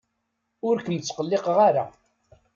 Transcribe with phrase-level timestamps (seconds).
[0.67, 1.85] Ur kem-ttqelliqeɣ ara.